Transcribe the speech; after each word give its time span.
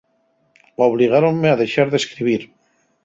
Obligáronme 0.87 1.49
a 1.51 1.59
dexar 1.63 1.87
d'escribir. 1.93 2.39